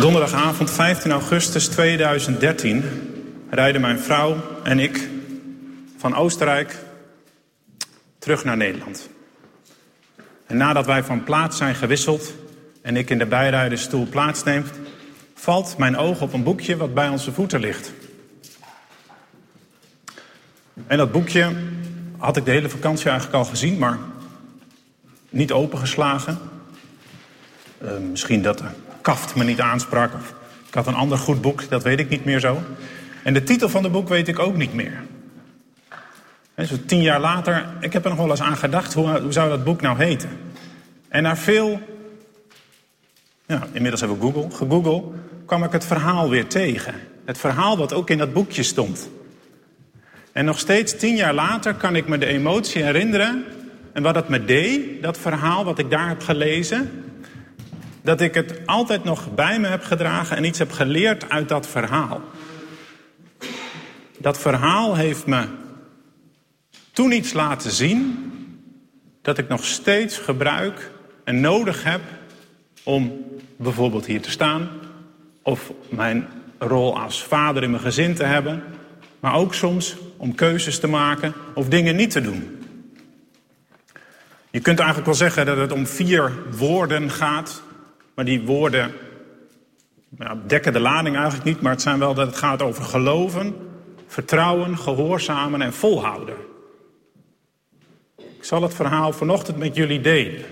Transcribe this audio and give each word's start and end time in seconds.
Donderdagavond 0.00 0.70
15 0.70 1.10
augustus 1.10 1.68
2013 1.68 2.84
rijden 3.50 3.80
mijn 3.80 3.98
vrouw 3.98 4.36
en 4.62 4.78
ik 4.78 5.08
van 5.96 6.14
Oostenrijk 6.14 6.78
terug 8.18 8.44
naar 8.44 8.56
Nederland. 8.56 9.08
En 10.46 10.56
nadat 10.56 10.86
wij 10.86 11.04
van 11.04 11.24
plaats 11.24 11.56
zijn 11.56 11.74
gewisseld 11.74 12.34
en 12.82 12.96
ik 12.96 13.10
in 13.10 13.18
de 13.18 13.26
bijrijdersstoel 13.26 14.06
plaatsneem, 14.06 14.64
valt 15.34 15.78
mijn 15.78 15.96
oog 15.96 16.20
op 16.20 16.32
een 16.32 16.42
boekje 16.42 16.76
wat 16.76 16.94
bij 16.94 17.08
onze 17.08 17.32
voeten 17.32 17.60
ligt. 17.60 17.92
En 20.86 20.96
dat 20.96 21.12
boekje 21.12 21.52
had 22.16 22.36
ik 22.36 22.44
de 22.44 22.50
hele 22.50 22.68
vakantie 22.68 23.08
eigenlijk 23.08 23.38
al 23.38 23.44
gezien, 23.44 23.78
maar 23.78 23.98
niet 25.28 25.52
opengeslagen. 25.52 26.38
Uh, 27.82 27.90
misschien 28.10 28.42
dat 28.42 28.62
kaft 29.06 29.34
me 29.34 29.44
niet 29.44 29.60
aansprak. 29.60 30.12
Ik 30.66 30.74
had 30.74 30.86
een 30.86 30.94
ander 30.94 31.18
goed 31.18 31.40
boek, 31.40 31.68
dat 31.68 31.82
weet 31.82 31.98
ik 31.98 32.08
niet 32.08 32.24
meer 32.24 32.40
zo. 32.40 32.62
En 33.22 33.34
de 33.34 33.42
titel 33.42 33.68
van 33.68 33.82
het 33.82 33.92
boek 33.92 34.08
weet 34.08 34.28
ik 34.28 34.38
ook 34.38 34.56
niet 34.56 34.74
meer. 34.74 35.02
En 36.54 36.66
zo 36.66 36.76
tien 36.86 37.02
jaar 37.02 37.20
later, 37.20 37.66
ik 37.80 37.92
heb 37.92 38.04
er 38.04 38.10
nog 38.10 38.18
wel 38.18 38.30
eens 38.30 38.40
aan 38.42 38.56
gedacht, 38.56 38.94
hoe, 38.94 39.20
hoe 39.20 39.32
zou 39.32 39.48
dat 39.48 39.64
boek 39.64 39.80
nou 39.80 39.98
heten? 39.98 40.30
En 41.08 41.22
na 41.22 41.36
veel, 41.36 41.80
ja, 43.46 43.66
inmiddels 43.72 44.00
hebben 44.00 44.18
we 44.18 44.24
Google, 44.24 44.56
gegoogeld, 44.56 45.14
kwam 45.44 45.64
ik 45.64 45.72
het 45.72 45.84
verhaal 45.84 46.28
weer 46.28 46.46
tegen. 46.46 46.94
Het 47.24 47.38
verhaal 47.38 47.78
wat 47.78 47.92
ook 47.92 48.10
in 48.10 48.18
dat 48.18 48.32
boekje 48.32 48.62
stond. 48.62 49.10
En 50.32 50.44
nog 50.44 50.58
steeds 50.58 50.96
tien 50.96 51.16
jaar 51.16 51.34
later 51.34 51.74
kan 51.74 51.96
ik 51.96 52.08
me 52.08 52.18
de 52.18 52.26
emotie 52.26 52.82
herinneren. 52.82 53.44
En 53.92 54.02
wat 54.02 54.14
het 54.14 54.28
me 54.28 54.44
deed, 54.44 55.02
dat 55.02 55.18
verhaal 55.18 55.64
wat 55.64 55.78
ik 55.78 55.90
daar 55.90 56.08
heb 56.08 56.22
gelezen. 56.22 57.04
Dat 58.06 58.20
ik 58.20 58.34
het 58.34 58.66
altijd 58.66 59.04
nog 59.04 59.34
bij 59.34 59.60
me 59.60 59.66
heb 59.66 59.84
gedragen 59.84 60.36
en 60.36 60.44
iets 60.44 60.58
heb 60.58 60.72
geleerd 60.72 61.28
uit 61.28 61.48
dat 61.48 61.66
verhaal. 61.66 62.20
Dat 64.18 64.38
verhaal 64.38 64.96
heeft 64.96 65.26
me 65.26 65.46
toen 66.92 67.12
iets 67.12 67.32
laten 67.32 67.70
zien 67.70 68.30
dat 69.22 69.38
ik 69.38 69.48
nog 69.48 69.64
steeds 69.64 70.18
gebruik 70.18 70.90
en 71.24 71.40
nodig 71.40 71.84
heb 71.84 72.00
om 72.82 73.24
bijvoorbeeld 73.56 74.06
hier 74.06 74.20
te 74.20 74.30
staan. 74.30 74.68
Of 75.42 75.72
mijn 75.88 76.28
rol 76.58 77.00
als 77.00 77.24
vader 77.24 77.62
in 77.62 77.70
mijn 77.70 77.82
gezin 77.82 78.14
te 78.14 78.24
hebben. 78.24 78.62
Maar 79.20 79.34
ook 79.34 79.54
soms 79.54 79.96
om 80.16 80.34
keuzes 80.34 80.80
te 80.80 80.88
maken 80.88 81.34
of 81.54 81.68
dingen 81.68 81.96
niet 81.96 82.10
te 82.10 82.20
doen. 82.20 82.58
Je 84.50 84.60
kunt 84.60 84.78
eigenlijk 84.78 85.08
wel 85.08 85.16
zeggen 85.16 85.46
dat 85.46 85.56
het 85.56 85.72
om 85.72 85.86
vier 85.86 86.32
woorden 86.50 87.10
gaat. 87.10 87.64
Maar 88.16 88.24
die 88.24 88.42
woorden 88.42 88.92
dekken 90.46 90.72
de 90.72 90.80
lading 90.80 91.16
eigenlijk 91.16 91.44
niet. 91.44 91.60
Maar 91.60 91.72
het 91.72 91.82
zijn 91.82 91.98
wel 91.98 92.14
dat 92.14 92.26
het 92.26 92.36
gaat 92.36 92.62
over 92.62 92.84
geloven, 92.84 93.54
vertrouwen, 94.06 94.78
gehoorzamen 94.78 95.62
en 95.62 95.72
volhouden. 95.72 96.36
Ik 98.16 98.44
zal 98.44 98.62
het 98.62 98.74
verhaal 98.74 99.12
vanochtend 99.12 99.56
met 99.56 99.76
jullie 99.76 100.00
delen. 100.00 100.44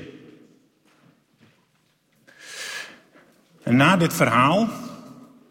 En 3.63 3.77
na 3.77 3.97
dit 3.97 4.15
verhaal 4.15 4.69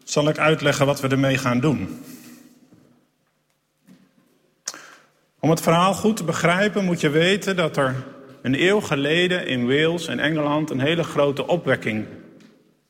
zal 0.04 0.28
ik 0.28 0.38
uitleggen 0.38 0.86
wat 0.86 1.00
we 1.00 1.08
ermee 1.08 1.38
gaan 1.38 1.60
doen. 1.60 2.04
Om 5.38 5.50
het 5.50 5.60
verhaal 5.60 5.94
goed 5.94 6.16
te 6.16 6.24
begrijpen 6.24 6.84
moet 6.84 7.00
je 7.00 7.08
weten 7.08 7.56
dat 7.56 7.76
er 7.76 8.13
een 8.44 8.62
eeuw 8.62 8.80
geleden 8.80 9.46
in 9.46 9.66
Wales 9.66 10.06
en 10.06 10.18
Engeland 10.18 10.70
een 10.70 10.80
hele 10.80 11.02
grote 11.02 11.46
opwekking 11.46 12.06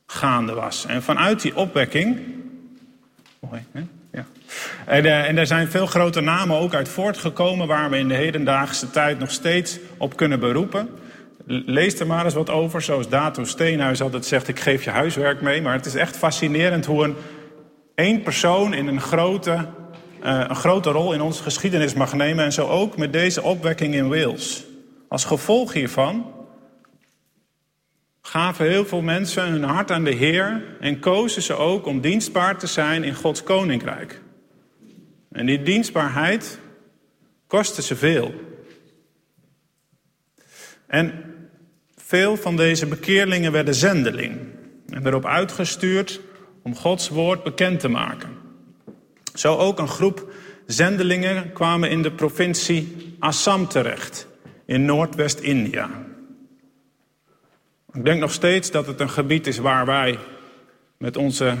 gaande 0.05 0.53
was. 0.53 0.85
En 0.85 1.03
vanuit 1.03 1.41
die 1.41 1.55
opwekking. 1.55 2.19
Mooi, 3.39 3.63
hè? 3.71 3.81
Ja. 4.11 4.25
En, 4.85 5.05
uh, 5.05 5.37
er 5.37 5.47
zijn 5.47 5.67
veel 5.67 5.85
grote 5.85 6.21
namen 6.21 6.57
ook 6.57 6.73
uit 6.73 6.89
voortgekomen 6.89 7.67
waar 7.67 7.89
we 7.89 7.97
in 7.97 8.07
de 8.07 8.13
hedendaagse 8.13 8.91
tijd 8.91 9.19
nog 9.19 9.31
steeds 9.31 9.79
op 9.97 10.15
kunnen 10.15 10.39
beroepen. 10.39 10.89
Lees 11.45 11.99
er 11.99 12.07
maar 12.07 12.25
eens 12.25 12.33
wat 12.33 12.49
over, 12.49 12.81
zoals 12.81 13.09
Dato 13.09 13.43
Steenhuis 13.43 14.01
altijd 14.01 14.25
zegt: 14.25 14.47
Ik 14.47 14.59
geef 14.59 14.83
je 14.83 14.89
huiswerk 14.89 15.41
mee. 15.41 15.61
Maar 15.61 15.73
het 15.73 15.85
is 15.85 15.95
echt 15.95 16.17
fascinerend 16.17 16.85
hoe 16.85 17.03
een 17.03 17.15
één 17.95 18.21
persoon 18.21 18.73
in 18.73 18.87
een 18.87 19.01
grote 19.01 19.65
uh, 20.23 20.45
een 20.47 20.55
grote 20.55 20.89
rol 20.89 21.13
in 21.13 21.21
onze 21.21 21.43
geschiedenis 21.43 21.93
mag 21.93 22.13
nemen. 22.13 22.45
En 22.45 22.53
zo 22.53 22.67
ook 22.67 22.97
met 22.97 23.13
deze 23.13 23.41
opwekking 23.41 23.93
in 23.93 24.09
Wales. 24.09 24.65
Als 25.07 25.25
gevolg 25.25 25.73
hiervan 25.73 26.33
gaven 28.21 28.65
heel 28.65 28.85
veel 28.85 29.01
mensen 29.01 29.51
hun 29.51 29.63
hart 29.63 29.91
aan 29.91 30.03
de 30.03 30.13
Heer 30.13 30.77
en 30.79 30.99
kozen 30.99 31.41
ze 31.41 31.53
ook 31.53 31.85
om 31.85 32.01
dienstbaar 32.01 32.57
te 32.57 32.67
zijn 32.67 33.03
in 33.03 33.15
Gods 33.15 33.43
koninkrijk. 33.43 34.21
En 35.31 35.45
die 35.45 35.61
dienstbaarheid 35.61 36.59
kostte 37.47 37.81
ze 37.81 37.95
veel. 37.95 38.33
En 40.87 41.23
veel 41.95 42.37
van 42.37 42.55
deze 42.55 42.85
bekeerlingen 42.85 43.51
werden 43.51 43.75
zendeling 43.75 44.39
en 44.89 45.07
erop 45.07 45.25
uitgestuurd 45.25 46.21
om 46.63 46.75
Gods 46.75 47.09
woord 47.09 47.43
bekend 47.43 47.79
te 47.79 47.87
maken. 47.87 48.37
Zo 49.33 49.55
ook 49.55 49.79
een 49.79 49.87
groep 49.87 50.31
zendelingen 50.65 51.53
kwamen 51.53 51.89
in 51.89 52.01
de 52.01 52.11
provincie 52.11 53.15
Assam 53.19 53.67
terecht, 53.67 54.27
in 54.65 54.85
Noordwest-India. 54.85 55.89
Ik 57.93 58.05
denk 58.05 58.19
nog 58.19 58.31
steeds 58.31 58.71
dat 58.71 58.87
het 58.87 58.99
een 58.99 59.09
gebied 59.09 59.47
is 59.47 59.57
waar 59.57 59.85
wij 59.85 60.17
met 60.97 61.17
onze 61.17 61.55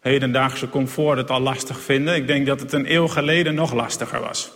hedendaagse 0.00 0.68
comfort 0.68 1.18
het 1.18 1.30
al 1.30 1.40
lastig 1.40 1.80
vinden. 1.80 2.14
Ik 2.14 2.26
denk 2.26 2.46
dat 2.46 2.60
het 2.60 2.72
een 2.72 2.92
eeuw 2.92 3.06
geleden 3.06 3.54
nog 3.54 3.72
lastiger 3.72 4.20
was. 4.20 4.52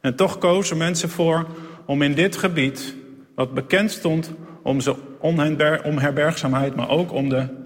En 0.00 0.14
toch 0.16 0.38
kozen 0.38 0.76
mensen 0.76 1.08
voor 1.08 1.46
om 1.86 2.02
in 2.02 2.14
dit 2.14 2.36
gebied, 2.36 2.94
wat 3.34 3.54
bekend 3.54 3.90
stond 3.90 4.32
om 4.62 4.80
zijn 4.80 4.96
onherbergzaamheid, 5.82 6.76
maar 6.76 6.88
ook 6.88 7.12
om 7.12 7.28
de 7.28 7.62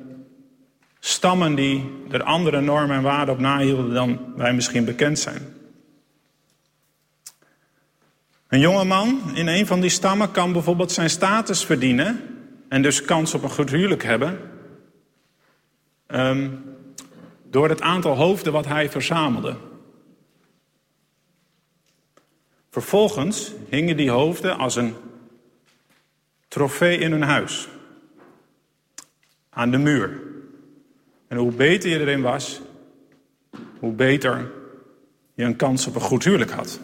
Stammen 1.01 1.55
die 1.55 1.91
er 2.11 2.23
andere 2.23 2.61
normen 2.61 2.97
en 2.97 3.03
waarden 3.03 3.35
op 3.35 3.41
nahielden 3.41 3.95
dan 3.95 4.19
wij 4.37 4.53
misschien 4.53 4.85
bekend 4.85 5.19
zijn. 5.19 5.43
Een 8.49 8.61
jonge 8.61 8.85
man 8.85 9.37
in 9.37 9.47
een 9.47 9.67
van 9.67 9.81
die 9.81 9.91
stammen 9.91 10.31
kan 10.31 10.53
bijvoorbeeld 10.53 10.93
zijn 10.93 11.11
status 11.11 11.65
verdienen 11.65 12.21
en 12.69 12.83
dus 12.83 13.03
kans 13.03 13.35
op 13.35 13.43
een 13.43 13.51
goed 13.51 13.71
huwelijk 13.71 14.03
hebben. 14.03 14.41
Um, 16.07 16.65
door 17.51 17.69
het 17.69 17.81
aantal 17.81 18.17
hoofden 18.17 18.53
wat 18.53 18.67
hij 18.67 18.91
verzamelde. 18.91 19.57
Vervolgens 22.71 23.53
hingen 23.69 23.97
die 23.97 24.11
hoofden 24.11 24.59
als 24.59 24.77
een 24.77 24.95
trofee 26.49 26.99
in 26.99 27.11
hun 27.11 27.23
huis. 27.23 27.69
Aan 29.51 29.71
de 29.71 29.79
muur. 29.79 30.21
En 31.29 31.37
hoe 31.37 31.53
beter 31.53 31.91
je 31.91 32.01
erin 32.01 32.23
was, 32.23 32.61
hoe 33.79 33.93
beter 33.93 34.51
je 35.35 35.45
een 35.45 35.57
kans 35.57 35.87
op 35.87 35.95
een 35.95 36.01
goed 36.01 36.25
huwelijk 36.25 36.51
had. 36.51 36.81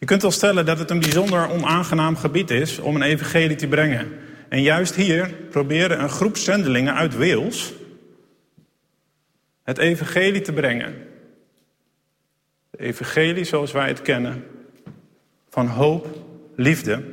Je 0.00 0.06
kunt 0.06 0.22
wel 0.22 0.30
stellen 0.30 0.66
dat 0.66 0.78
het 0.78 0.90
een 0.90 1.00
bijzonder 1.00 1.48
onaangenaam 1.48 2.16
gebied 2.16 2.50
is 2.50 2.78
om 2.78 2.94
een 2.94 3.02
evangelie 3.02 3.56
te 3.56 3.68
brengen. 3.68 4.18
En 4.48 4.62
juist 4.62 4.94
hier 4.94 5.34
proberen 5.50 6.02
een 6.02 6.08
groep 6.08 6.36
zendelingen 6.36 6.94
uit 6.94 7.16
Wales 7.16 7.72
het 9.62 9.78
evangelie 9.78 10.40
te 10.40 10.52
brengen. 10.52 11.08
De 12.70 12.78
evangelie 12.78 13.44
zoals 13.44 13.72
wij 13.72 13.88
het 13.88 14.02
kennen, 14.02 14.44
van 15.48 15.66
hoop, 15.66 16.06
liefde 16.56 17.04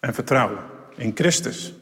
en 0.00 0.14
vertrouwen 0.14 0.64
in 0.96 1.12
Christus. 1.14 1.72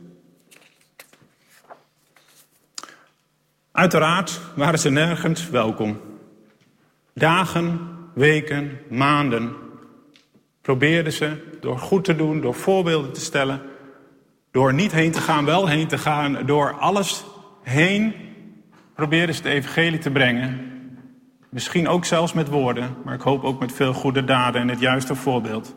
Uiteraard 3.70 4.40
waren 4.54 4.78
ze 4.78 4.90
nergens 4.90 5.48
welkom. 5.50 6.00
Dagen, 7.12 7.97
weken, 8.18 8.78
maanden 8.88 9.56
probeerden 10.60 11.12
ze 11.12 11.56
door 11.60 11.78
goed 11.78 12.04
te 12.04 12.16
doen, 12.16 12.40
door 12.40 12.54
voorbeelden 12.54 13.12
te 13.12 13.20
stellen, 13.20 13.62
door 14.50 14.74
niet 14.74 14.92
heen 14.92 15.12
te 15.12 15.20
gaan, 15.20 15.44
wel 15.44 15.66
heen 15.66 15.88
te 15.88 15.98
gaan, 15.98 16.46
door 16.46 16.72
alles 16.72 17.24
heen 17.62 18.14
probeerden 18.94 19.34
ze 19.34 19.42
het 19.42 19.52
evangelie 19.52 19.98
te 19.98 20.10
brengen. 20.10 20.72
Misschien 21.48 21.88
ook 21.88 22.04
zelfs 22.04 22.32
met 22.32 22.48
woorden, 22.48 22.96
maar 23.04 23.14
ik 23.14 23.20
hoop 23.20 23.44
ook 23.44 23.60
met 23.60 23.72
veel 23.72 23.92
goede 23.92 24.24
daden 24.24 24.60
en 24.60 24.68
het 24.68 24.80
juiste 24.80 25.14
voorbeeld. 25.14 25.74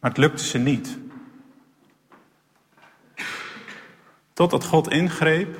Maar 0.00 0.10
het 0.10 0.18
lukte 0.18 0.44
ze 0.44 0.58
niet. 0.58 0.98
Totdat 4.32 4.64
God 4.64 4.90
ingreep 4.90 5.58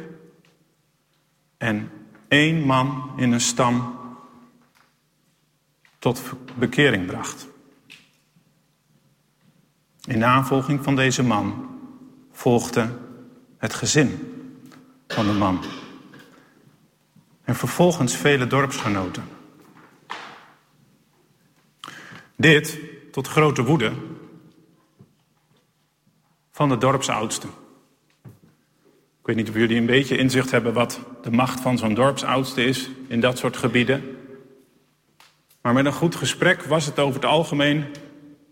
en 1.58 1.90
één 2.28 2.60
man 2.60 3.10
in 3.16 3.32
een 3.32 3.40
stam 3.40 4.05
tot 5.98 6.22
bekering 6.58 7.06
bracht. 7.06 7.46
In 10.04 10.18
navolging 10.18 10.84
van 10.84 10.96
deze 10.96 11.22
man 11.22 11.68
volgde 12.32 12.98
het 13.58 13.74
gezin 13.74 14.32
van 15.08 15.26
de 15.26 15.32
man. 15.32 15.64
En 17.44 17.56
vervolgens 17.56 18.16
vele 18.16 18.46
dorpsgenoten. 18.46 19.24
Dit 22.36 22.78
tot 23.10 23.28
grote 23.28 23.62
woede 23.62 23.92
van 26.50 26.68
de 26.68 26.78
dorpsoudste. 26.78 27.46
Ik 29.20 29.32
weet 29.34 29.36
niet 29.36 29.48
of 29.48 29.54
jullie 29.54 29.78
een 29.78 29.86
beetje 29.86 30.16
inzicht 30.16 30.50
hebben 30.50 30.72
wat 30.72 31.00
de 31.22 31.30
macht 31.30 31.60
van 31.60 31.78
zo'n 31.78 31.94
dorpsoudste 31.94 32.64
is 32.64 32.90
in 33.08 33.20
dat 33.20 33.38
soort 33.38 33.56
gebieden. 33.56 34.15
Maar 35.66 35.74
met 35.74 35.86
een 35.86 35.92
goed 35.92 36.14
gesprek 36.14 36.62
was 36.62 36.86
het 36.86 36.98
over 36.98 37.14
het 37.14 37.30
algemeen 37.30 37.84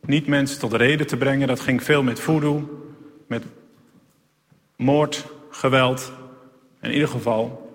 niet 0.07 0.27
mensen 0.27 0.59
tot 0.59 0.73
reden 0.73 1.07
te 1.07 1.17
brengen. 1.17 1.49
Dat 1.49 1.61
ging 1.61 1.83
veel 1.83 2.03
met 2.03 2.21
voodoo, 2.21 2.89
met 3.27 3.45
moord, 4.77 5.27
geweld. 5.51 6.13
In 6.81 6.93
ieder 6.93 7.09
geval 7.09 7.73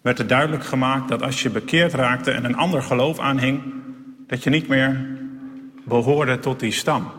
werd 0.00 0.18
er 0.18 0.26
duidelijk 0.26 0.64
gemaakt 0.64 1.08
dat 1.08 1.22
als 1.22 1.42
je 1.42 1.50
bekeerd 1.50 1.92
raakte 1.92 2.30
en 2.30 2.44
een 2.44 2.56
ander 2.56 2.82
geloof 2.82 3.18
aanhing, 3.18 3.62
dat 4.26 4.42
je 4.42 4.50
niet 4.50 4.68
meer 4.68 5.06
behoorde 5.84 6.38
tot 6.38 6.60
die 6.60 6.72
stam. 6.72 7.10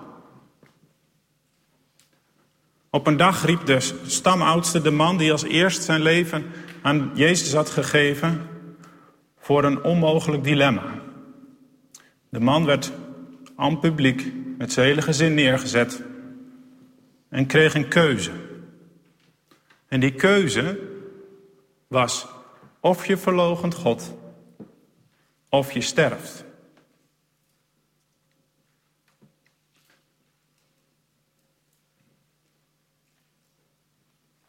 Op 2.90 3.08
een 3.08 3.18
dag 3.18 3.46
riep 3.46 3.66
de 3.66 3.80
stamoudste 4.06 4.82
de 4.82 4.92
man 4.92 5.18
die 5.18 5.32
als 5.32 5.44
eerst 5.44 5.84
zijn 5.84 6.02
leven 6.02 6.46
aan 6.82 7.12
Jezus 7.14 7.54
had 7.54 7.70
gegeven 7.70 8.48
voor 9.40 9.64
een 9.64 9.84
onmogelijk 9.84 10.44
dilemma. 10.44 10.99
De 12.30 12.40
man 12.40 12.66
werd 12.66 12.92
aan 13.56 13.80
publiek 13.80 14.34
met 14.58 14.72
zijn 14.72 14.86
hele 14.88 15.02
gezin 15.02 15.34
neergezet 15.34 16.04
en 17.30 17.46
kreeg 17.46 17.74
een 17.74 17.88
keuze. 17.88 18.32
En 19.88 20.00
die 20.00 20.14
keuze 20.14 20.80
was 21.88 22.28
of 22.80 23.06
je 23.06 23.18
verlogent 23.18 23.74
God 23.74 24.14
of 25.50 25.72
je 25.72 25.82
sterft. 25.82 26.46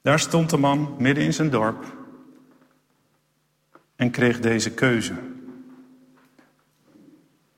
Daar 0.03 0.21
stond 0.21 0.51
de 0.51 0.57
man 0.57 0.95
midden 0.99 1.25
in 1.25 1.35
zijn 1.35 1.51
dorp 1.51 1.85
en 3.97 4.11
kreeg 4.11 4.41
deze 4.41 4.75
keuze. 4.75 5.15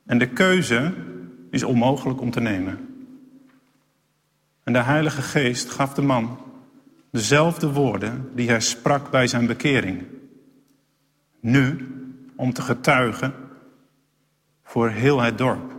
En 0.06 0.18
de 0.18 0.28
keuze 0.28 0.94
is 1.50 1.62
onmogelijk 1.62 2.20
om 2.20 2.30
te 2.30 2.40
nemen. 2.40 3.06
En 4.62 4.72
de 4.72 4.82
Heilige 4.82 5.22
Geest 5.22 5.70
gaf 5.70 5.94
de 5.94 6.02
man 6.02 6.38
dezelfde 7.10 7.72
woorden 7.72 8.30
die 8.34 8.48
hij 8.48 8.60
sprak 8.60 9.10
bij 9.10 9.26
zijn 9.26 9.46
bekering. 9.46 10.04
Nu 11.40 11.88
om 12.36 12.52
te 12.52 12.62
getuigen 12.62 13.34
voor 14.62 14.88
heel 14.88 15.20
het 15.20 15.38
dorp. 15.38 15.76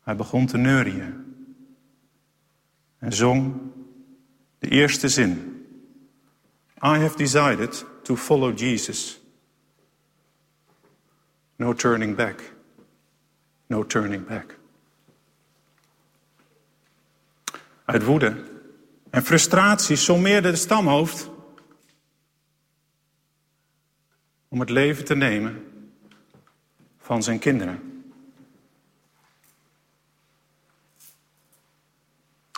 Hij 0.00 0.16
begon 0.16 0.46
te 0.46 0.56
neurien 0.56 1.24
en 2.98 3.12
zong 3.12 3.54
de 4.58 4.68
eerste 4.68 5.08
zin. 5.08 5.64
I 6.82 6.98
have 6.98 7.16
decided 7.16 7.84
to 8.02 8.16
follow 8.16 8.58
Jesus. 8.58 9.20
No 11.56 11.74
turning 11.74 12.16
back. 12.16 12.55
No 13.66 13.86
turning 13.86 14.26
back. 14.26 14.58
Uit 17.84 18.04
woede 18.04 18.44
en 19.10 19.24
frustratie 19.24 19.96
sommeerde 19.96 20.50
de 20.50 20.56
stamhoofd 20.56 21.30
om 24.48 24.60
het 24.60 24.70
leven 24.70 25.04
te 25.04 25.14
nemen 25.14 25.64
van 26.98 27.22
zijn 27.22 27.38
kinderen. 27.38 28.04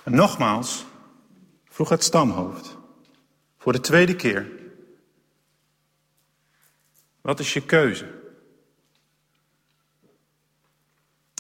En 0.05 0.15
nogmaals 0.15 0.87
vroeg 1.69 1.89
het 1.89 2.05
stamhoofd 2.05 2.77
voor 3.59 3.73
de 3.73 3.81
tweede 3.81 4.17
keer: 4.17 4.51
Wat 7.21 7.41
is 7.41 7.53
je 7.53 7.63
keuze? 7.63 8.18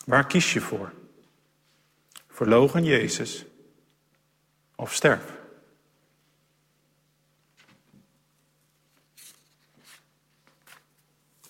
Waar 0.08 0.26
kies 0.26 0.52
je 0.52 0.60
voor? 0.60 0.92
Verlogen 2.28 2.84
Jezus 2.84 3.44
of 4.76 4.94
sterf? 4.94 5.36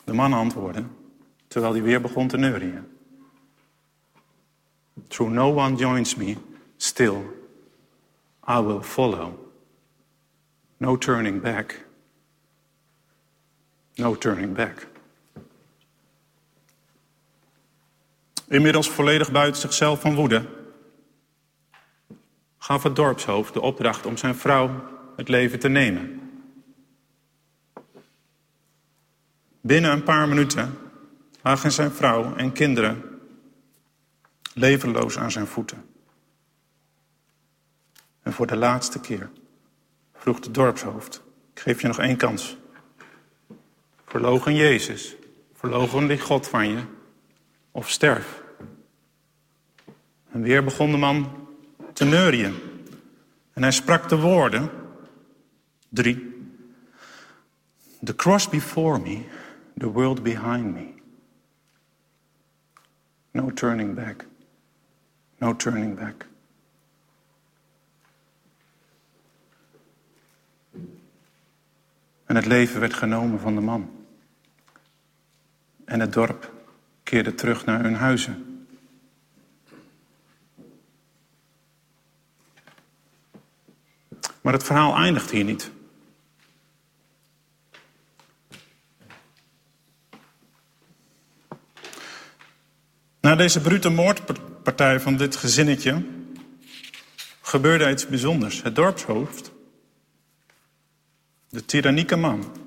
De 0.05 0.12
man 0.12 0.32
antwoordde, 0.32 0.84
terwijl 1.49 1.72
hij 1.72 1.82
weer 1.82 2.00
begon 2.00 2.28
te 2.28 2.37
neurien. 2.37 2.99
Through 5.08 5.32
no 5.32 5.55
one 5.55 5.76
joins 5.76 6.14
me, 6.14 6.37
still 6.76 7.22
I 8.49 8.60
will 8.60 8.82
follow. 8.82 9.52
No 10.76 10.99
turning 10.99 11.43
back. 11.43 11.87
No 13.94 14.16
turning 14.16 14.55
back. 14.55 14.87
Inmiddels 18.48 18.90
volledig 18.90 19.32
buiten 19.32 19.60
zichzelf 19.60 20.00
van 20.00 20.14
woede, 20.14 20.46
gaf 22.58 22.82
het 22.82 22.96
dorpshoofd 22.96 23.52
de 23.52 23.60
opdracht 23.60 24.06
om 24.06 24.16
zijn 24.16 24.34
vrouw 24.34 24.82
het 25.16 25.28
leven 25.28 25.58
te 25.58 25.68
nemen. 25.68 26.20
Binnen 29.60 29.90
een 29.90 30.02
paar 30.02 30.28
minuten 30.28 30.78
lagen 31.42 31.72
zijn 31.72 31.90
vrouw 31.90 32.36
en 32.36 32.52
kinderen 32.52 33.20
levenloos 34.54 35.18
aan 35.18 35.30
zijn 35.30 35.46
voeten. 35.46 35.84
En 38.22 38.32
voor 38.32 38.46
de 38.46 38.56
laatste 38.56 39.00
keer 39.00 39.30
vroeg 40.14 40.40
de 40.40 40.50
dorpshoofd: 40.50 41.22
Ik 41.54 41.60
geef 41.60 41.80
je 41.80 41.86
nog 41.86 41.98
één 41.98 42.16
kans. 42.16 42.56
Verlogen 44.06 44.54
Jezus, 44.54 45.16
verlogen 45.54 46.08
die 46.08 46.20
God 46.20 46.48
van 46.48 46.68
je, 46.68 46.82
of 47.70 47.91
sterf. 47.91 48.43
En 50.31 50.43
weer 50.43 50.65
begon 50.65 50.91
de 50.91 50.97
man 50.97 51.49
te 51.93 52.05
neurien. 52.05 52.55
En 53.53 53.62
hij 53.62 53.73
sprak 53.73 54.09
de 54.09 54.17
woorden, 54.17 54.70
drie. 55.89 56.37
The 58.05 58.15
cross 58.15 58.48
before 58.48 58.98
me, 58.98 59.25
the 59.77 59.91
world 59.91 60.22
behind 60.22 60.75
me. 60.75 60.94
No 63.31 63.53
turning 63.53 63.94
back. 63.94 64.27
No 65.39 65.56
turning 65.56 65.98
back. 65.98 66.27
En 72.25 72.37
het 72.37 72.46
leven 72.46 72.81
werd 72.81 72.94
genomen 72.94 73.41
van 73.41 73.55
de 73.55 73.60
man. 73.60 73.91
En 75.84 76.01
het 76.01 76.13
dorp 76.13 76.57
keerde 77.08 77.34
terug 77.34 77.65
naar 77.65 77.82
hun 77.82 77.94
huizen. 77.94 78.67
Maar 84.41 84.53
het 84.53 84.65
verhaal 84.65 84.94
eindigt 84.96 85.31
hier 85.31 85.44
niet. 85.44 85.70
Na 93.20 93.34
deze 93.34 93.60
brute 93.60 93.88
moordpartij 93.88 95.00
van 95.00 95.17
dit 95.17 95.36
gezinnetje 95.36 96.06
gebeurde 97.41 97.91
iets 97.91 98.06
bijzonders. 98.06 98.62
Het 98.62 98.74
dorpshoofd 98.74 99.53
de 101.48 101.65
tyrannieke 101.65 102.17
man, 102.17 102.57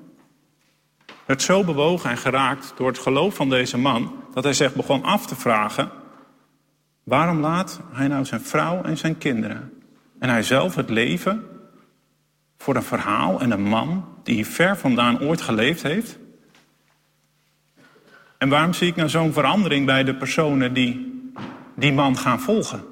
werd 1.26 1.42
zo 1.42 1.64
bewogen 1.64 2.10
en 2.10 2.16
geraakt 2.16 2.72
door 2.76 2.88
het 2.88 2.98
geloof 2.98 3.34
van 3.34 3.48
deze 3.48 3.78
man, 3.78 4.14
dat 4.34 4.44
hij 4.44 4.52
zich 4.52 4.74
begon 4.74 5.02
af 5.02 5.26
te 5.26 5.36
vragen, 5.36 5.90
waarom 7.04 7.40
laat 7.40 7.80
hij 7.92 8.08
nou 8.08 8.24
zijn 8.24 8.40
vrouw 8.40 8.82
en 8.82 8.96
zijn 8.98 9.18
kinderen 9.18 9.72
en 10.18 10.28
hij 10.28 10.42
zelf 10.42 10.74
het 10.74 10.90
leven 10.90 11.44
voor 12.58 12.76
een 12.76 12.82
verhaal 12.82 13.40
en 13.40 13.50
een 13.50 13.62
man 13.62 14.04
die 14.22 14.46
ver 14.46 14.76
vandaan 14.76 15.20
ooit 15.20 15.40
geleefd 15.40 15.82
heeft? 15.82 16.18
En 18.38 18.48
waarom 18.48 18.72
zie 18.72 18.88
ik 18.88 18.96
nou 18.96 19.08
zo'n 19.08 19.32
verandering 19.32 19.86
bij 19.86 20.04
de 20.04 20.14
personen 20.14 20.74
die 20.74 21.10
die 21.74 21.92
man 21.92 22.16
gaan 22.16 22.40
volgen? 22.40 22.91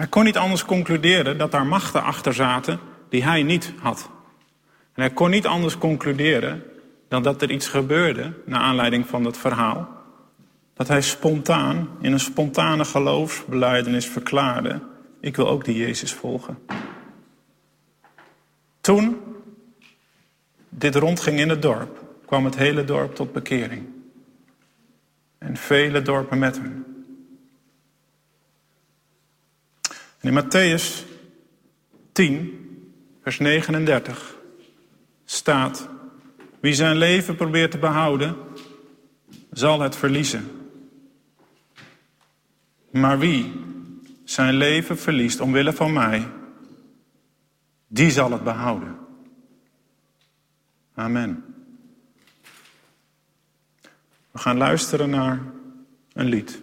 Hij 0.00 0.08
kon 0.08 0.24
niet 0.24 0.36
anders 0.36 0.64
concluderen 0.64 1.38
dat 1.38 1.50
daar 1.50 1.66
machten 1.66 2.02
achter 2.02 2.34
zaten 2.34 2.78
die 3.08 3.24
hij 3.24 3.42
niet 3.42 3.72
had. 3.80 4.10
En 4.94 5.02
hij 5.02 5.10
kon 5.10 5.30
niet 5.30 5.46
anders 5.46 5.78
concluderen 5.78 6.62
dan 7.08 7.22
dat 7.22 7.42
er 7.42 7.50
iets 7.50 7.68
gebeurde 7.68 8.32
naar 8.44 8.60
aanleiding 8.60 9.06
van 9.06 9.24
het 9.24 9.38
verhaal 9.38 9.88
dat 10.74 10.88
hij 10.88 11.02
spontaan, 11.02 11.88
in 12.00 12.12
een 12.12 12.20
spontane 12.20 12.84
geloofsbeleidenis 12.84 14.06
verklaarde: 14.06 14.80
Ik 15.20 15.36
wil 15.36 15.48
ook 15.48 15.64
die 15.64 15.76
Jezus 15.76 16.12
volgen. 16.12 16.58
Toen 18.80 19.20
dit 20.68 20.94
rondging 20.94 21.38
in 21.38 21.48
het 21.48 21.62
dorp, 21.62 22.04
kwam 22.26 22.44
het 22.44 22.56
hele 22.56 22.84
dorp 22.84 23.14
tot 23.14 23.32
bekering. 23.32 23.86
En 25.38 25.56
vele 25.56 26.02
dorpen 26.02 26.38
met 26.38 26.56
hem. 26.56 26.89
In 30.20 30.32
Matthäus 30.32 31.04
10, 32.12 32.58
vers 33.22 33.38
39 33.38 34.36
staat: 35.24 35.88
Wie 36.60 36.74
zijn 36.74 36.96
leven 36.96 37.36
probeert 37.36 37.70
te 37.70 37.78
behouden, 37.78 38.36
zal 39.50 39.80
het 39.80 39.96
verliezen. 39.96 40.50
Maar 42.90 43.18
wie 43.18 43.52
zijn 44.24 44.54
leven 44.54 44.98
verliest 44.98 45.40
omwille 45.40 45.72
van 45.72 45.92
mij, 45.92 46.28
die 47.86 48.10
zal 48.10 48.32
het 48.32 48.44
behouden. 48.44 48.98
Amen. 50.94 51.44
We 54.30 54.38
gaan 54.38 54.56
luisteren 54.56 55.10
naar 55.10 55.42
een 56.12 56.26
lied. 56.26 56.62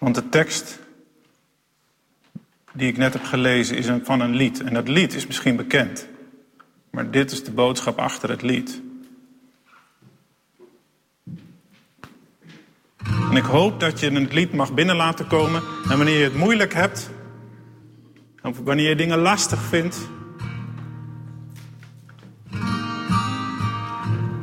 Want 0.00 0.14
de 0.14 0.28
tekst 0.28 0.78
die 2.72 2.88
ik 2.88 2.96
net 2.96 3.12
heb 3.12 3.24
gelezen 3.24 3.76
is 3.76 3.86
van 4.02 4.20
een 4.20 4.34
lied. 4.34 4.62
En 4.62 4.74
dat 4.74 4.88
lied 4.88 5.14
is 5.14 5.26
misschien 5.26 5.56
bekend. 5.56 6.06
Maar 6.90 7.10
dit 7.10 7.30
is 7.30 7.44
de 7.44 7.50
boodschap 7.50 7.98
achter 7.98 8.30
het 8.30 8.42
lied. 8.42 8.80
En 13.04 13.36
ik 13.36 13.44
hoop 13.44 13.80
dat 13.80 14.00
je 14.00 14.10
het 14.10 14.32
lied 14.32 14.52
mag 14.52 14.74
binnen 14.74 14.96
laten 14.96 15.26
komen. 15.26 15.62
En 15.90 15.96
wanneer 15.96 16.18
je 16.18 16.24
het 16.24 16.36
moeilijk 16.36 16.74
hebt, 16.74 17.10
of 18.42 18.58
wanneer 18.58 18.88
je 18.88 18.96
dingen 18.96 19.18
lastig 19.18 19.62
vindt, 19.62 19.98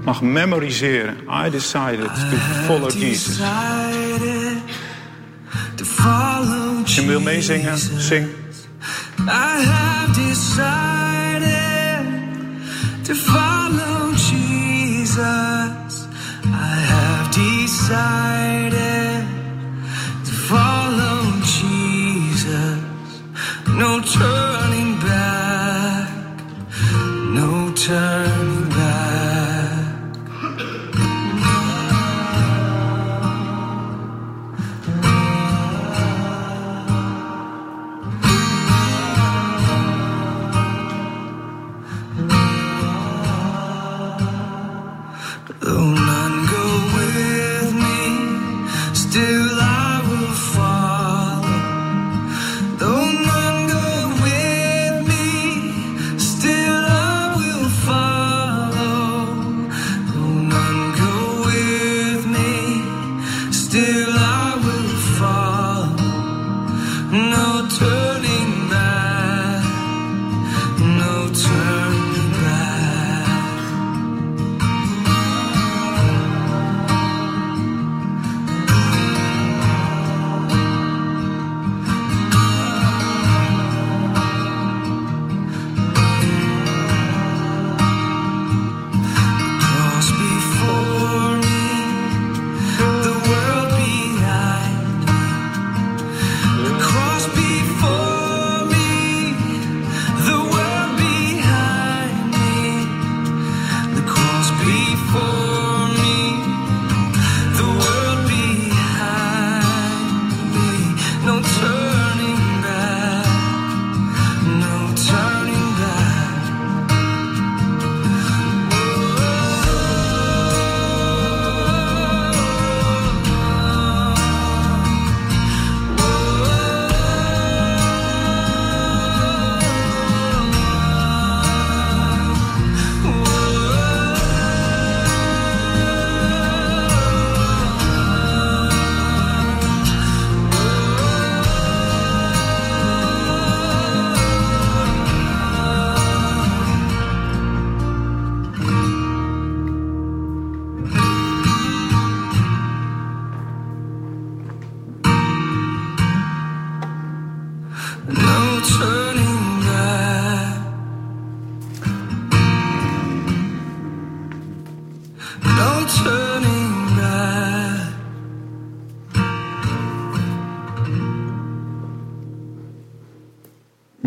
mag 0.03 0.21
memoriseren. 0.21 1.15
I 1.45 1.49
decided 1.49 2.05
to 2.05 2.37
follow 2.65 2.91
Jesus. 2.91 3.39
Je 6.85 7.05
wil 7.05 7.21
meezingen, 7.21 7.77
zing. 7.77 8.27
I 9.27 9.63
have 9.63 10.13
decided 10.13 12.05
to 13.03 13.13
follow 13.13 14.11
Jesus. 14.13 15.21
I 16.43 16.79
have 16.91 17.29
decided 17.31 19.06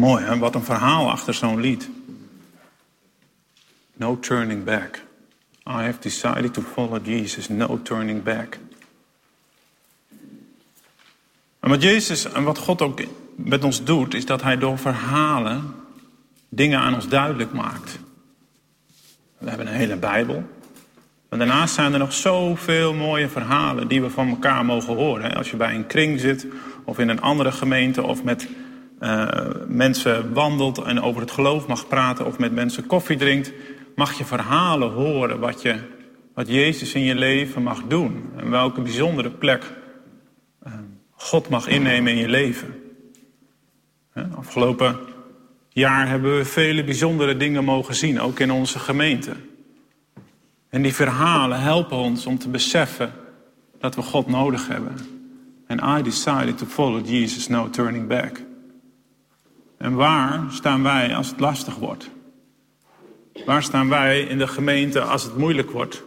Mooi, 0.01 0.25
hè? 0.25 0.39
wat 0.39 0.55
een 0.55 0.65
verhaal 0.65 1.11
achter 1.11 1.35
zo'n 1.35 1.61
lied. 1.61 1.89
No 3.97 4.19
turning 4.19 4.65
back. 4.65 5.03
I 5.67 5.83
have 5.83 5.99
decided 6.01 6.55
to 6.55 6.63
follow 6.63 7.07
Jesus. 7.07 7.49
No 7.49 7.83
turning 7.83 8.23
back. 8.23 8.59
En 11.61 11.69
wat 11.69 11.83
Jezus 11.83 12.33
en 12.33 12.45
wat 12.45 12.59
God 12.59 12.83
ook 12.83 13.01
met 13.37 13.65
ons 13.65 13.85
doet, 13.85 14.15
is 14.15 14.27
dat 14.27 14.43
Hij 14.43 14.59
door 14.59 14.79
verhalen 14.79 15.75
dingen 16.49 16.79
aan 16.79 16.95
ons 16.95 17.09
duidelijk 17.09 17.53
maakt. 17.53 17.99
We 19.39 19.49
hebben 19.49 19.67
een 19.67 19.73
hele 19.73 19.97
Bijbel. 19.97 20.45
Maar 21.29 21.39
daarnaast 21.39 21.75
zijn 21.75 21.93
er 21.93 21.99
nog 21.99 22.13
zoveel 22.13 22.95
mooie 22.95 23.29
verhalen 23.29 23.89
die 23.89 24.03
we 24.03 24.11
van 24.11 24.29
elkaar 24.29 24.65
mogen 24.65 24.95
horen. 24.95 25.35
Als 25.35 25.51
je 25.51 25.57
bij 25.57 25.75
een 25.75 25.87
kring 25.87 26.21
zit, 26.21 26.47
of 26.85 26.99
in 26.99 27.09
een 27.09 27.21
andere 27.21 27.53
gemeente, 27.53 28.03
of 28.03 28.25
met 28.25 28.49
uh, 29.01 29.29
mensen 29.67 30.33
wandelt 30.33 30.79
en 30.79 31.01
over 31.01 31.21
het 31.21 31.31
geloof 31.31 31.67
mag 31.67 31.89
praten, 31.89 32.27
of 32.27 32.39
met 32.39 32.53
mensen 32.53 32.87
koffie 32.87 33.17
drinkt, 33.17 33.53
mag 33.95 34.13
je 34.13 34.25
verhalen 34.25 34.91
horen 34.91 35.39
wat, 35.39 35.63
je, 35.63 35.79
wat 36.35 36.49
Jezus 36.49 36.95
in 36.95 37.05
je 37.05 37.15
leven 37.15 37.63
mag 37.63 37.83
doen. 37.89 38.31
En 38.37 38.51
welke 38.51 38.81
bijzondere 38.81 39.31
plek 39.31 39.65
uh, 40.67 40.73
God 41.11 41.49
mag 41.49 41.69
innemen 41.69 42.13
in 42.13 42.19
je 42.19 42.29
leven. 42.29 42.75
Afgelopen 44.35 44.99
jaar 45.69 46.09
hebben 46.09 46.37
we 46.37 46.45
vele 46.45 46.85
bijzondere 46.85 47.37
dingen 47.37 47.65
mogen 47.65 47.95
zien, 47.95 48.21
ook 48.21 48.39
in 48.39 48.51
onze 48.51 48.79
gemeente. 48.79 49.33
En 50.69 50.83
die 50.83 50.95
verhalen 50.95 51.61
helpen 51.61 51.97
ons 51.97 52.27
om 52.27 52.39
te 52.39 52.49
beseffen 52.49 53.13
dat 53.79 53.95
we 53.95 54.03
God 54.03 54.27
nodig 54.27 54.69
hebben. 54.69 54.97
And 55.67 55.81
I 55.99 56.03
decided 56.03 56.59
to 56.59 56.67
follow 56.67 57.07
Jesus, 57.07 57.49
no 57.49 57.71
turning 57.71 58.07
back. 58.07 58.43
En 59.79 59.95
waar 59.95 60.47
staan 60.51 60.83
wij 60.83 61.15
als 61.15 61.29
het 61.29 61.41
lastig 61.41 61.75
wordt? 61.75 62.11
Waar 63.45 63.63
staan 63.63 63.89
wij 63.89 64.21
in 64.21 64.39
de 64.39 64.49
gemeente 64.49 65.01
als 65.01 65.23
het 65.23 65.37
moeilijk 65.37 65.71
wordt? 65.71 66.03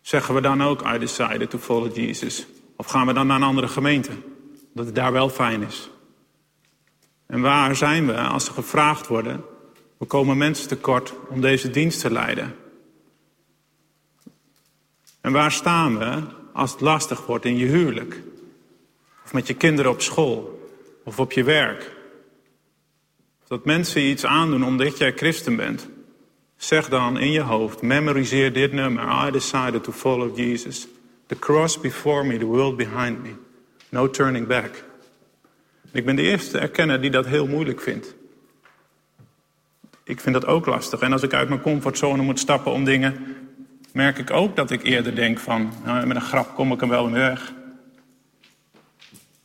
Zeggen 0.00 0.34
we 0.34 0.40
dan 0.40 0.62
ook, 0.62 0.94
I 0.94 0.98
decided 0.98 1.50
to 1.50 1.58
follow 1.58 1.96
Jesus? 1.96 2.46
Of 2.76 2.86
gaan 2.86 3.06
we 3.06 3.12
dan 3.12 3.26
naar 3.26 3.36
een 3.36 3.42
andere 3.42 3.68
gemeente? 3.68 4.10
Dat 4.74 4.86
het 4.86 4.94
daar 4.94 5.12
wel 5.12 5.28
fijn 5.28 5.62
is. 5.62 5.90
En 7.28 7.40
waar 7.40 7.76
zijn 7.76 8.06
we 8.06 8.16
als 8.16 8.48
er 8.48 8.54
gevraagd 8.54 9.06
worden, 9.06 9.44
we 9.98 10.06
komen 10.06 10.36
mensen 10.36 10.68
tekort 10.68 11.12
om 11.28 11.40
deze 11.40 11.70
dienst 11.70 12.00
te 12.00 12.12
leiden? 12.12 12.54
En 15.20 15.32
waar 15.32 15.52
staan 15.52 15.98
we 15.98 16.22
als 16.52 16.70
het 16.70 16.80
lastig 16.80 17.26
wordt 17.26 17.44
in 17.44 17.56
je 17.56 17.66
huwelijk? 17.66 18.22
Of 19.24 19.32
met 19.32 19.46
je 19.46 19.54
kinderen 19.54 19.90
op 19.90 20.00
school? 20.00 20.68
Of 21.04 21.18
op 21.18 21.32
je 21.32 21.44
werk? 21.44 21.96
Dat 23.48 23.64
mensen 23.64 24.02
iets 24.02 24.24
aandoen 24.24 24.64
omdat 24.64 24.98
jij 24.98 25.12
christen 25.12 25.56
bent. 25.56 25.88
Zeg 26.56 26.88
dan 26.88 27.18
in 27.18 27.30
je 27.30 27.40
hoofd, 27.40 27.82
memoriseer 27.82 28.52
dit 28.52 28.72
nummer. 28.72 29.26
I 29.26 29.30
decided 29.30 29.84
to 29.84 29.92
follow 29.92 30.36
Jesus. 30.36 30.86
The 31.26 31.38
cross 31.38 31.80
before 31.80 32.24
me, 32.24 32.38
the 32.38 32.44
world 32.44 32.76
behind 32.76 33.22
me. 33.22 33.32
No 33.88 34.10
turning 34.10 34.46
back. 34.46 34.84
Ik 35.92 36.04
ben 36.04 36.16
de 36.16 36.22
eerste 36.22 36.50
te 36.50 36.58
erkennen 36.58 37.00
die 37.00 37.10
dat 37.10 37.26
heel 37.26 37.46
moeilijk 37.46 37.80
vindt. 37.80 38.14
Ik 40.04 40.20
vind 40.20 40.34
dat 40.34 40.46
ook 40.46 40.66
lastig. 40.66 41.00
En 41.00 41.12
als 41.12 41.22
ik 41.22 41.32
uit 41.32 41.48
mijn 41.48 41.60
comfortzone 41.60 42.22
moet 42.22 42.38
stappen 42.38 42.72
om 42.72 42.84
dingen, 42.84 43.36
merk 43.92 44.18
ik 44.18 44.30
ook 44.30 44.56
dat 44.56 44.70
ik 44.70 44.82
eerder 44.82 45.14
denk 45.14 45.38
van, 45.38 45.72
nou, 45.84 46.06
met 46.06 46.16
een 46.16 46.22
grap 46.22 46.54
kom 46.54 46.72
ik 46.72 46.82
er 46.82 46.88
wel 46.88 47.08
mee 47.08 47.20
weg. 47.20 47.52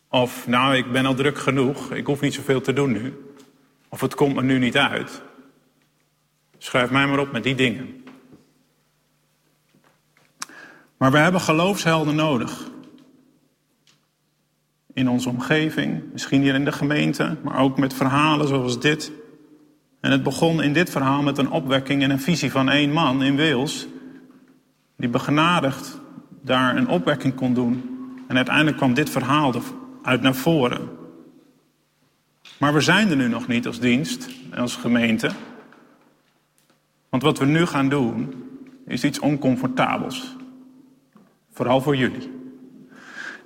Of, 0.10 0.48
nou, 0.48 0.76
ik 0.76 0.92
ben 0.92 1.06
al 1.06 1.14
druk 1.14 1.38
genoeg, 1.38 1.92
ik 1.92 2.06
hoef 2.06 2.22
niet 2.22 2.34
zoveel 2.34 2.62
te 2.62 2.74
doen 2.74 2.92
nu. 2.92 3.14
Of 3.90 4.02
het 4.02 4.16
komt 4.16 4.36
me 4.36 4.42
nu 4.42 4.60
niet 4.60 4.78
uit. 4.78 5.22
Schrijf 6.58 6.90
mij 6.90 7.08
maar 7.08 7.20
op 7.20 7.32
met 7.32 7.44
die 7.44 7.56
dingen. 7.56 8.04
Maar 10.98 11.12
we 11.12 11.18
hebben 11.18 11.42
geloofshelden 11.42 12.16
nodig. 12.16 12.72
In 14.94 15.10
onze 15.10 15.30
omgeving, 15.30 16.04
misschien 16.12 16.42
hier 16.42 16.54
in 16.54 16.66
de 16.66 16.72
gemeente, 16.72 17.38
maar 17.44 17.60
ook 17.60 17.78
met 17.78 17.94
verhalen 17.94 18.48
zoals 18.48 18.80
dit. 18.80 19.12
En 20.00 20.12
het 20.12 20.24
begon 20.24 20.62
in 20.62 20.74
dit 20.74 20.90
verhaal 20.90 21.22
met 21.22 21.38
een 21.38 21.52
opwekking 21.52 22.04
en 22.04 22.10
een 22.10 22.20
visie 22.20 22.52
van 22.52 22.70
één 22.70 22.92
man 22.92 23.24
in 23.24 23.38
Wales, 23.38 23.88
die 24.98 25.10
begenadigd 25.10 26.00
daar 26.42 26.78
een 26.78 26.88
opwekking 26.88 27.36
kon 27.36 27.54
doen. 27.54 27.90
En 28.28 28.36
uiteindelijk 28.36 28.78
kwam 28.78 28.94
dit 28.94 29.10
verhaal 29.10 29.54
uit 30.02 30.22
naar 30.22 30.36
voren. 30.36 30.90
Maar 32.58 32.74
we 32.74 32.82
zijn 32.82 33.10
er 33.10 33.16
nu 33.16 33.28
nog 33.28 33.48
niet 33.48 33.68
als 33.68 33.80
dienst, 33.80 34.30
als 34.56 34.76
gemeente. 34.76 35.32
Want 37.10 37.24
wat 37.24 37.40
we 37.40 37.46
nu 37.46 37.66
gaan 37.66 37.90
doen, 37.90 38.34
is 38.86 39.04
iets 39.04 39.20
oncomfortabels. 39.20 40.36
Vooral 41.52 41.82
voor 41.82 41.96
jullie. 41.96 42.43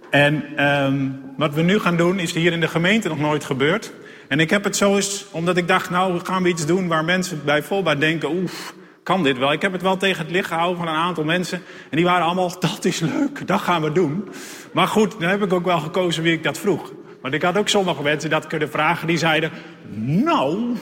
En 0.09 0.65
um, 0.65 1.21
wat 1.37 1.53
we 1.53 1.61
nu 1.61 1.79
gaan 1.79 1.97
doen, 1.97 2.19
is 2.19 2.33
hier 2.33 2.51
in 2.51 2.59
de 2.59 2.67
gemeente 2.67 3.07
nog 3.07 3.19
nooit 3.19 3.43
gebeurd. 3.43 3.91
En 4.27 4.39
ik 4.39 4.49
heb 4.49 4.63
het 4.63 4.75
zo 4.75 4.95
eens, 4.95 5.25
omdat 5.31 5.57
ik 5.57 5.67
dacht, 5.67 5.89
nou, 5.89 6.19
gaan 6.19 6.43
we 6.43 6.49
iets 6.49 6.65
doen 6.65 6.87
waar 6.87 7.05
mensen 7.05 7.41
bij 7.45 7.63
volbaar 7.63 7.99
denken, 7.99 8.29
oef, 8.29 8.73
kan 9.03 9.23
dit 9.23 9.37
wel? 9.37 9.51
Ik 9.51 9.61
heb 9.61 9.71
het 9.71 9.81
wel 9.81 9.97
tegen 9.97 10.23
het 10.23 10.31
licht 10.31 10.47
gehouden 10.47 10.77
van 10.77 10.87
een 10.87 11.01
aantal 11.01 11.23
mensen. 11.23 11.61
En 11.89 11.97
die 11.97 12.05
waren 12.05 12.25
allemaal, 12.25 12.59
dat 12.59 12.85
is 12.85 12.99
leuk, 12.99 13.47
dat 13.47 13.61
gaan 13.61 13.81
we 13.81 13.91
doen. 13.91 14.29
Maar 14.71 14.87
goed, 14.87 15.19
dan 15.19 15.29
heb 15.29 15.43
ik 15.43 15.53
ook 15.53 15.65
wel 15.65 15.79
gekozen 15.79 16.23
wie 16.23 16.33
ik 16.33 16.43
dat 16.43 16.57
vroeg. 16.57 16.91
Want 17.21 17.33
ik 17.33 17.41
had 17.41 17.57
ook 17.57 17.69
sommige 17.69 18.01
mensen 18.01 18.29
dat 18.29 18.47
kunnen 18.47 18.69
vragen 18.69 19.07
die 19.07 19.17
zeiden... 19.17 19.51
Nou, 19.99 20.75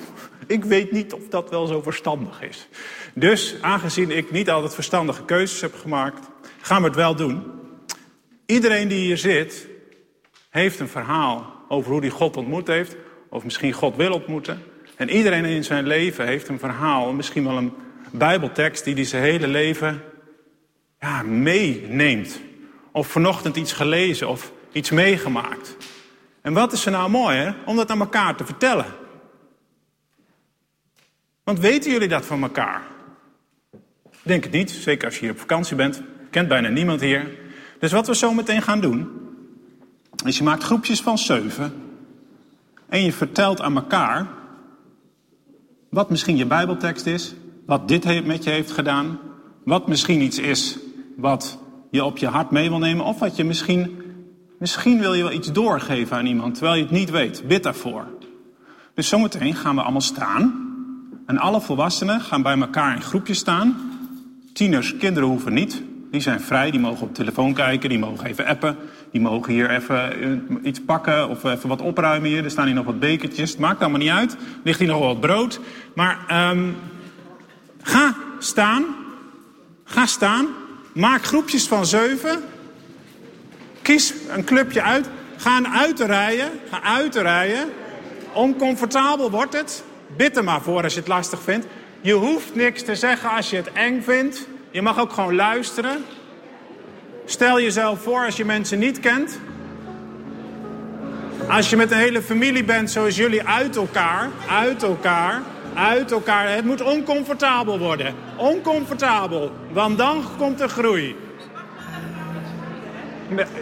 ik 0.47 0.65
weet 0.65 0.91
niet 0.91 1.13
of 1.13 1.28
dat 1.30 1.50
wel 1.50 1.65
zo 1.65 1.82
verstandig 1.82 2.41
is. 2.41 2.67
Dus 3.13 3.56
aangezien 3.62 4.12
ik 4.12 4.32
niet 4.32 4.50
altijd 4.50 4.73
verstandige 4.73 5.23
keuzes 5.23 5.62
heb 5.62 5.76
gemaakt... 5.82 6.30
gaan 6.62 6.82
we 6.82 6.88
het 6.88 6.95
wel 6.95 7.15
doen. 7.15 7.43
Iedereen 8.45 8.88
die 8.88 8.99
hier 8.99 9.17
zit, 9.17 9.67
heeft 10.49 10.79
een 10.79 10.88
verhaal 10.88 11.65
over 11.67 11.91
hoe 11.91 11.99
hij 11.99 12.10
God 12.10 12.38
ontmoet 12.38 12.67
heeft. 12.67 12.95
Of 13.29 13.43
misschien 13.43 13.73
God 13.73 13.95
wil 13.95 14.13
ontmoeten. 14.13 14.63
En 14.95 15.10
iedereen 15.10 15.45
in 15.45 15.63
zijn 15.63 15.88
leven 15.88 16.27
heeft 16.27 16.47
een 16.47 16.60
verhaal, 16.60 17.13
misschien 17.13 17.43
wel 17.43 17.58
een 17.58 17.73
bijbeltekst... 18.12 18.84
die 18.84 18.93
hij 18.93 19.03
zijn 19.03 19.23
hele 19.23 19.47
leven 19.47 20.01
ja, 20.99 21.21
meeneemt. 21.21 22.39
Of 22.91 23.08
vanochtend 23.08 23.55
iets 23.55 23.73
gelezen 23.73 24.27
of 24.27 24.51
iets 24.71 24.89
meegemaakt. 24.89 25.77
En 26.41 26.53
wat 26.53 26.73
is 26.73 26.86
er 26.86 26.91
nou 26.91 27.10
mooi? 27.10 27.55
Om 27.65 27.75
dat 27.75 27.89
aan 27.89 27.99
elkaar 27.99 28.36
te 28.36 28.45
vertellen. 28.45 28.86
Want 31.43 31.60
weten 31.60 31.91
jullie 31.91 32.08
dat 32.08 32.25
van 32.25 32.43
elkaar? 32.43 32.81
Denk 34.21 34.43
het 34.43 34.53
niet, 34.53 34.71
zeker 34.71 35.05
als 35.05 35.15
je 35.15 35.21
hier 35.21 35.31
op 35.31 35.39
vakantie 35.39 35.75
bent. 35.75 36.01
Kent 36.29 36.47
bijna 36.47 36.67
niemand 36.67 37.01
hier. 37.01 37.44
Dus 37.80 37.92
wat 37.92 38.08
we 38.08 38.16
zo 38.16 38.34
meteen 38.34 38.62
gaan 38.62 38.82
doen, 38.82 39.08
is 40.26 40.38
je 40.38 40.44
maakt 40.44 40.64
groepjes 40.64 41.02
van 41.02 41.18
zeven. 41.18 41.74
En 42.90 43.02
je 43.02 43.12
vertelt 43.12 43.62
aan 43.62 43.76
elkaar 43.76 44.28
wat 45.90 46.10
misschien 46.10 46.38
je 46.38 46.46
Bijbeltekst 46.46 47.06
is, 47.06 47.34
wat 47.66 47.88
dit 47.88 48.26
met 48.26 48.44
je 48.44 48.50
heeft 48.50 48.72
gedaan, 48.72 49.20
wat 49.64 49.88
misschien 49.88 50.22
iets 50.22 50.40
is 50.40 50.78
wat 51.16 51.58
je 51.92 52.04
op 52.04 52.18
je 52.18 52.28
hart 52.28 52.52
mee 52.52 52.70
wil 52.70 52.80
nemen, 52.80 53.06
of 53.06 53.20
wat 53.20 53.36
je 53.36 53.44
misschien 53.44 54.04
Misschien 54.60 55.00
wil 55.00 55.14
je 55.14 55.24
wel 55.24 55.32
iets 55.32 55.52
doorgeven 55.52 56.18
aan 56.18 56.26
iemand 56.26 56.54
terwijl 56.54 56.76
je 56.76 56.82
het 56.82 56.92
niet 56.92 57.10
weet. 57.10 57.48
Bid 57.48 57.64
daarvoor. 57.64 58.08
Dus 58.94 59.08
zometeen 59.08 59.56
gaan 59.56 59.76
we 59.76 59.82
allemaal 59.82 60.02
staan. 60.02 60.74
En 61.26 61.38
alle 61.38 61.62
volwassenen 61.62 62.22
gaan 62.22 62.42
bij 62.42 62.60
elkaar 62.60 62.96
in 62.96 63.02
groepjes 63.02 63.38
staan. 63.38 63.76
Tieners, 64.54 64.98
kinderen 64.98 65.30
hoeven 65.30 65.54
niet. 65.54 65.82
Die 66.15 66.23
zijn 66.23 66.41
vrij, 66.41 66.71
die 66.71 66.80
mogen 66.80 67.08
op 67.08 67.13
telefoon 67.13 67.54
kijken, 67.54 67.89
die 67.89 67.99
mogen 67.99 68.25
even 68.25 68.45
appen. 68.45 68.78
Die 69.12 69.21
mogen 69.21 69.54
hier 69.54 69.69
even 69.69 70.21
eh, 70.21 70.30
iets 70.63 70.80
pakken 70.86 71.30
of 71.30 71.43
even 71.43 71.69
wat 71.69 71.82
opruimen 71.82 72.30
hier. 72.30 72.43
Er 72.43 72.51
staan 72.51 72.65
hier 72.65 72.75
nog 72.75 72.86
wat 72.86 72.99
bekertjes. 72.99 73.49
Het 73.49 73.60
maakt 73.60 73.82
allemaal 73.82 73.99
niet 73.99 74.10
uit. 74.10 74.36
Ligt 74.63 74.80
hier 74.80 74.88
nog 74.88 74.99
wat 74.99 75.19
brood. 75.19 75.60
Maar 75.95 76.49
um, 76.51 76.75
ga 77.82 78.15
staan. 78.39 78.86
Ga 79.84 80.06
staan. 80.06 80.47
Maak 80.93 81.23
groepjes 81.23 81.67
van 81.67 81.86
zeven. 81.86 82.43
Kies 83.82 84.13
een 84.30 84.43
clubje 84.43 84.82
uit. 84.82 85.10
Ga 85.38 85.71
uit 85.73 85.95
te 85.95 86.06
rijden. 86.06 86.49
Ga 86.69 86.84
uit 86.84 87.12
te 87.12 87.21
rijden. 87.21 87.69
Oncomfortabel 88.34 89.32
wordt 89.32 89.54
het. 89.54 89.84
Bid 90.17 90.38
er 90.38 90.43
maar 90.43 90.62
voor 90.62 90.84
als 90.84 90.93
je 90.93 90.99
het 90.99 91.10
lastig 91.10 91.41
vindt. 91.41 91.67
Je 92.01 92.13
hoeft 92.13 92.56
niks 92.56 92.84
te 92.84 92.95
zeggen 92.95 93.30
als 93.30 93.49
je 93.49 93.56
het 93.56 93.71
eng 93.71 94.01
vindt. 94.01 94.47
Je 94.76 94.82
mag 94.82 95.00
ook 95.00 95.12
gewoon 95.12 95.36
luisteren. 95.36 96.06
Stel 97.26 97.62
jezelf 97.62 98.02
voor 98.02 98.26
als 98.26 98.36
je 98.36 98.46
mensen 98.46 98.80
niet 98.80 99.00
kent. 99.00 99.40
Als 101.50 101.70
je 101.70 101.76
met 101.76 101.92
een 101.92 101.98
hele 101.98 102.22
familie 102.22 102.64
bent 102.64 102.92
zoals 102.92 103.16
jullie 103.16 103.44
uit 103.44 103.76
elkaar, 103.76 104.30
uit 104.50 104.84
elkaar, 104.84 105.42
uit 105.74 106.12
elkaar. 106.12 106.50
Het 106.50 106.66
moet 106.66 106.82
oncomfortabel 106.82 107.80
worden. 107.80 108.16
Oncomfortabel. 108.36 109.52
Want 109.72 109.98
dan 109.98 110.24
komt 110.38 110.62
er 110.62 110.70
groei. 110.70 111.16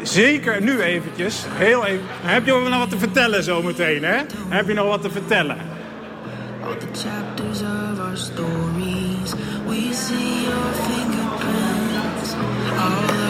Zeker 0.04 0.62
nu 0.62 0.82
eventjes. 0.82 1.46
Heel 1.50 1.86
even. 1.86 2.06
Heb 2.22 2.46
je 2.46 2.52
nog 2.52 2.78
wat 2.78 2.90
te 2.90 2.98
vertellen 2.98 3.44
zometeen, 3.44 4.04
hè? 4.04 4.18
Heb 4.50 4.68
je 4.68 4.74
nog 4.74 4.88
wat 4.88 5.02
te 5.02 5.12
vertellen? 5.12 5.58
All 6.64 6.78
the 6.78 6.88
chapters 6.94 7.62
of 7.62 8.00
our 8.00 8.16
stories, 8.18 9.34
we 9.68 9.94
see 9.94 10.44
your 10.44 11.03
all 12.84 13.23